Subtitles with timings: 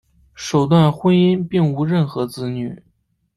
[0.33, 2.81] 首段婚姻并无任何子女。